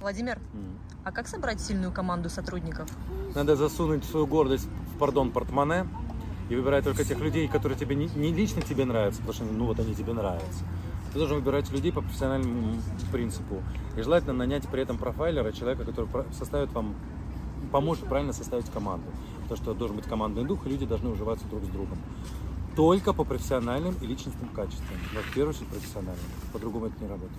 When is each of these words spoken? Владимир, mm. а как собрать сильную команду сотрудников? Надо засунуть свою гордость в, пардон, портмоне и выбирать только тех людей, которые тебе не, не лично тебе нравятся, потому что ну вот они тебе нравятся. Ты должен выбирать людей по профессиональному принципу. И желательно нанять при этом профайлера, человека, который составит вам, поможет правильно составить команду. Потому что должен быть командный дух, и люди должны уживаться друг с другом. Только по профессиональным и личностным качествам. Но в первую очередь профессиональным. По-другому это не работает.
Владимир, 0.00 0.38
mm. 0.54 0.78
а 1.04 1.12
как 1.12 1.26
собрать 1.26 1.60
сильную 1.60 1.90
команду 1.90 2.30
сотрудников? 2.30 2.88
Надо 3.34 3.56
засунуть 3.56 4.04
свою 4.04 4.28
гордость 4.28 4.68
в, 4.94 4.98
пардон, 4.98 5.32
портмоне 5.32 5.88
и 6.48 6.54
выбирать 6.54 6.84
только 6.84 7.04
тех 7.04 7.18
людей, 7.18 7.48
которые 7.48 7.76
тебе 7.76 7.96
не, 7.96 8.06
не 8.06 8.32
лично 8.32 8.62
тебе 8.62 8.84
нравятся, 8.84 9.20
потому 9.20 9.34
что 9.34 9.44
ну 9.44 9.66
вот 9.66 9.80
они 9.80 9.96
тебе 9.96 10.12
нравятся. 10.12 10.64
Ты 11.12 11.18
должен 11.18 11.38
выбирать 11.38 11.68
людей 11.70 11.92
по 11.92 12.00
профессиональному 12.00 12.80
принципу. 13.10 13.60
И 13.96 14.02
желательно 14.02 14.34
нанять 14.34 14.68
при 14.68 14.82
этом 14.82 14.98
профайлера, 14.98 15.50
человека, 15.50 15.84
который 15.84 16.08
составит 16.32 16.72
вам, 16.72 16.94
поможет 17.72 18.04
правильно 18.04 18.32
составить 18.32 18.70
команду. 18.70 19.06
Потому 19.42 19.56
что 19.56 19.74
должен 19.74 19.96
быть 19.96 20.06
командный 20.06 20.44
дух, 20.44 20.64
и 20.66 20.68
люди 20.68 20.86
должны 20.86 21.10
уживаться 21.10 21.44
друг 21.46 21.64
с 21.64 21.68
другом. 21.68 21.98
Только 22.76 23.12
по 23.12 23.24
профессиональным 23.24 23.96
и 24.00 24.06
личностным 24.06 24.50
качествам. 24.50 24.96
Но 25.12 25.20
в 25.22 25.34
первую 25.34 25.54
очередь 25.54 25.68
профессиональным. 25.68 26.24
По-другому 26.52 26.86
это 26.86 27.02
не 27.02 27.08
работает. 27.08 27.32